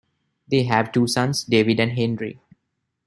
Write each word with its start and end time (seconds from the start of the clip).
They 0.47 0.63
have 0.63 0.91
two 0.91 1.05
sons, 1.05 1.43
David 1.43 1.79
and 1.79 1.91
Henry. 1.91 2.39